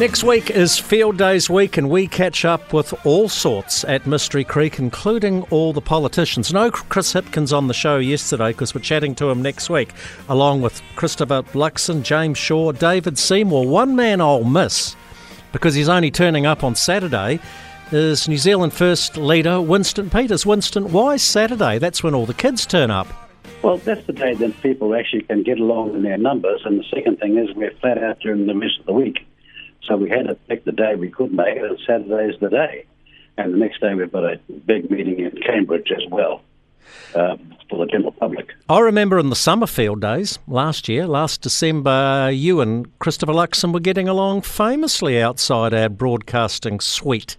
[0.00, 4.78] Next week is Fieldays week, and we catch up with all sorts at Mystery Creek,
[4.78, 6.54] including all the politicians.
[6.54, 9.92] No Chris Hipkins on the show yesterday because we're chatting to him next week,
[10.30, 13.68] along with Christopher Luxon, James Shaw, David Seymour.
[13.68, 14.96] One man I'll miss
[15.52, 17.38] because he's only turning up on Saturday
[17.92, 20.46] is New Zealand First leader Winston Peters.
[20.46, 21.76] Winston, why Saturday?
[21.76, 23.06] That's when all the kids turn up.
[23.62, 26.84] Well, that's the day that people actually can get along in their numbers, and the
[26.84, 29.26] second thing is we're flat out during the rest of the week.
[29.86, 32.50] So we had to pick the day we could make it, and Saturday is the
[32.50, 32.84] day.
[33.36, 36.42] And the next day we've got a big meeting in Cambridge as well.
[37.14, 37.36] Uh,
[37.68, 38.50] for the general public.
[38.68, 43.80] I remember in the Summer Fieldays last year, last December, you and Christopher Luxon were
[43.80, 47.36] getting along famously outside our broadcasting suite.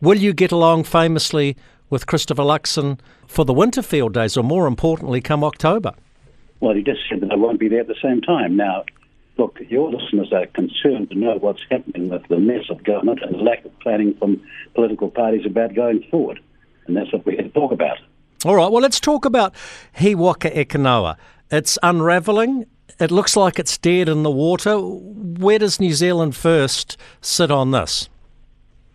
[0.00, 1.56] Will you get along famously
[1.90, 5.92] with Christopher Luxon for the Winter Fieldays, or more importantly, come October?
[6.60, 8.56] Well, he just said that I won't be there at the same time.
[8.56, 8.84] Now,
[9.38, 13.34] look, your listeners are concerned to know what's happening with the mess of government and
[13.34, 14.42] the lack of planning from
[14.74, 16.40] political parties about going forward.
[16.86, 17.98] And that's what we're here to talk about.
[18.44, 19.54] All right, well, let's talk about
[19.94, 20.76] He Waka Eke
[21.50, 22.66] It's unravelling.
[22.98, 24.78] It looks like it's dead in the water.
[24.78, 28.08] Where does New Zealand First sit on this?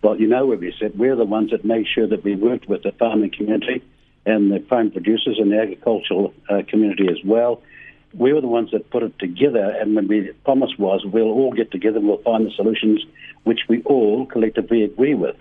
[0.02, 0.98] Well, you know where we sit.
[0.98, 3.82] We're the ones that make sure that we worked with the farming community
[4.26, 7.62] and the farm producers and the agricultural uh, community as well
[8.18, 11.52] we were the ones that put it together, and when we promise was we'll all
[11.52, 13.06] get together and we'll find the solutions
[13.44, 15.36] which we all collectively agree with.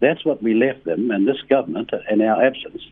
[0.00, 2.82] That's what we left them, and this government, in our absence,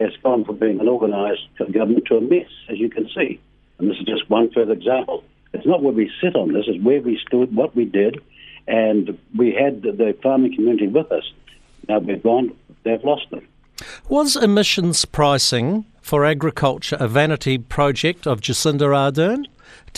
[0.00, 3.40] has gone from being an organised government to a mess, as you can see.
[3.78, 5.24] And this is just one further example.
[5.52, 8.20] It's not where we sit on this, it's where we stood, what we did,
[8.66, 11.30] and we had the farming community with us.
[11.88, 13.46] Now we've gone, they've lost them.
[14.08, 19.46] Was emissions pricing for agriculture a vanity project of Jacinda Ardern?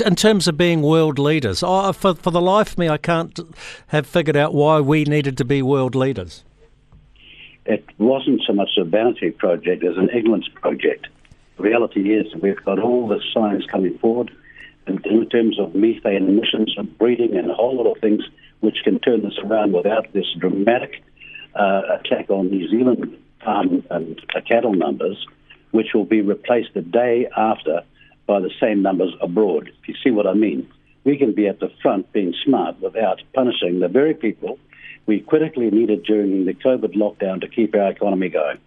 [0.06, 3.40] In terms of being world leaders, oh, for, for the life of me, I can't
[3.88, 6.44] have figured out why we needed to be world leaders.
[7.64, 11.08] It wasn't so much a vanity project as an ignorance project.
[11.56, 14.30] The reality is we've got all the science coming forward
[14.86, 18.22] in, in terms of methane emissions and breeding and a whole lot of things
[18.60, 21.02] which can turn this around without this dramatic
[21.56, 25.26] uh, attack on New Zealand farm and uh, cattle numbers
[25.76, 27.82] which will be replaced the day after
[28.26, 29.70] by the same numbers abroad.
[29.80, 30.68] If you see what I mean,
[31.04, 34.58] we can be at the front being smart without punishing the very people
[35.06, 38.58] we critically needed during the COVID lockdown to keep our economy going.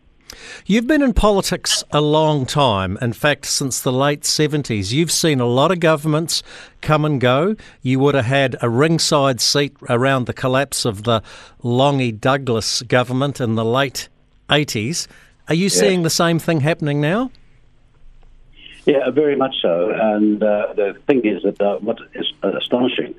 [0.66, 2.98] You've been in politics a long time.
[3.02, 4.92] In fact, since the late 70s.
[4.92, 6.44] You've seen a lot of governments
[6.81, 7.56] come and go.
[7.81, 11.24] You would have had a ringside seat around the collapse of the
[11.64, 14.08] Lange Douglas government in the late
[14.50, 15.08] 80s.
[15.50, 17.32] Are you seeing the same thing happening now?
[18.86, 19.90] Yeah, very much so.
[19.90, 23.16] And uh, the thing is that uh, what is astonishing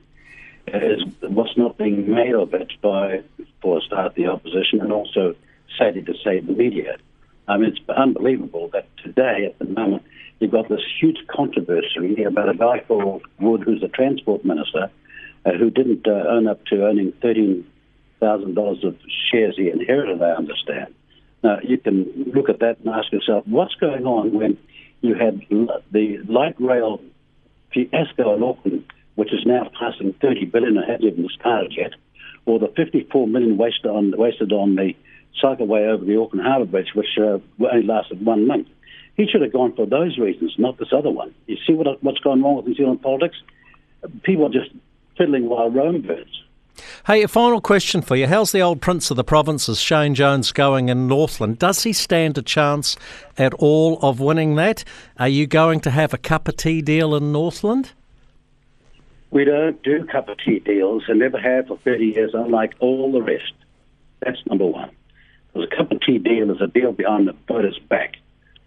[0.68, 3.22] is what's not being made of it by,
[3.60, 5.34] for a start, the opposition, and also,
[5.76, 6.96] sadly to say, the media.
[7.48, 10.04] I mean, it's unbelievable that today, at the moment,
[10.38, 14.88] you've got this huge controversy about a guy called Wood, who's the transport minister,
[15.44, 17.66] uh, who didn't uh, own up to owning thirteen
[18.20, 18.96] thousand dollars of
[19.30, 20.22] shares he inherited.
[20.22, 20.94] I understand.
[21.42, 24.58] Now, you can look at that and ask yourself, what's going on when
[25.00, 25.40] you had
[25.90, 27.00] the light rail
[27.72, 28.84] fiasco in Auckland,
[29.14, 31.92] which is now passing 30 billion and hasn't even started yet,
[32.44, 34.94] or the 54 million wasted on, wasted on the
[35.42, 38.68] cycleway over the Auckland Harbour Bridge, which uh, only lasted one month.
[39.16, 41.34] He should have gone for those reasons, not this other one.
[41.46, 43.36] You see what, what's going on with New Zealand politics?
[44.22, 44.70] People are just
[45.16, 46.42] fiddling while Rome burns.
[47.10, 48.28] Hey, a final question for you.
[48.28, 51.58] How's the old Prince of the Provinces, Shane Jones, going in Northland?
[51.58, 52.94] Does he stand a chance
[53.36, 54.84] at all of winning that?
[55.18, 57.90] Are you going to have a cup of tea deal in Northland?
[59.32, 63.10] We don't do cup of tea deals and never have for 30 years, unlike all
[63.10, 63.54] the rest.
[64.20, 64.90] That's number one.
[65.52, 68.18] Because a cup of tea deal is a deal behind the voter's back.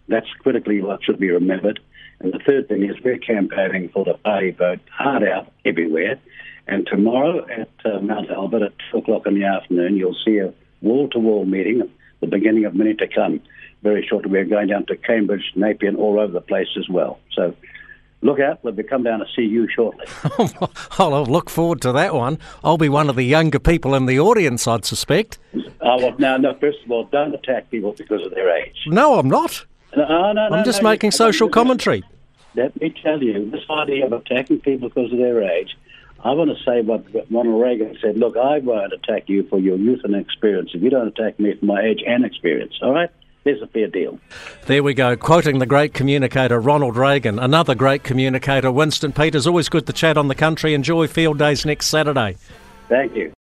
[0.08, 1.80] That's critically what should be remembered.
[2.20, 6.20] And the third thing is we're campaigning for the party vote hard out everywhere.
[6.66, 10.52] And tomorrow at uh, Mount Albert at 2 o'clock in the afternoon, you'll see a
[10.80, 11.82] wall to wall meeting,
[12.20, 13.40] the beginning of many to come.
[13.82, 17.18] Very shortly, we're going down to Cambridge, Napier, and all over the place as well.
[17.32, 17.54] So
[18.22, 20.06] look out, we'll be come down to see you shortly.
[20.98, 22.38] I'll look forward to that one.
[22.62, 25.38] I'll be one of the younger people in the audience, I'd suspect.
[25.82, 28.74] Oh, well, now, no, first of all, don't attack people because of their age.
[28.86, 29.66] No, I'm not.
[29.94, 32.02] No, no, no, I'm just making social commentary.
[32.56, 35.76] Let me tell you, this idea of attacking people because of their age
[36.24, 38.16] I want to say what Ronald Reagan said.
[38.16, 41.54] Look, I won't attack you for your youth and experience if you don't attack me
[41.54, 42.72] for my age and experience.
[42.80, 43.10] All right?
[43.44, 44.18] There's a fair deal.
[44.64, 45.16] There we go.
[45.18, 49.46] Quoting the great communicator Ronald Reagan, another great communicator, Winston Peters.
[49.46, 50.72] Always good to chat on the country.
[50.72, 52.38] Enjoy Fieldays next Saturday.
[52.88, 53.30] Thank you.